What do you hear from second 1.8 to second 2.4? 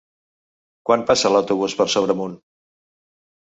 per Sobremunt?